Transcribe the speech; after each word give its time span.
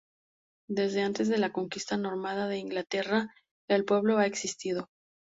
Desde 0.67 1.03
antes 1.03 1.27
de 1.29 1.37
la 1.37 1.51
Conquista 1.51 1.95
normanda 1.95 2.47
de 2.47 2.57
Inglaterra, 2.57 3.31
el 3.69 3.85
pueblo 3.85 4.17
ha 4.17 4.25
existido. 4.25 4.89